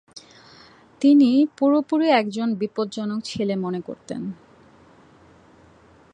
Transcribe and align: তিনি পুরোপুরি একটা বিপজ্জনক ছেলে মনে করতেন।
তিনি 1.01 1.29
পুরোপুরি 1.57 2.07
একটা 2.11 2.45
বিপজ্জনক 2.59 3.19
ছেলে 3.23 3.55
মনে 3.55 3.79
করতেন। 3.81 4.21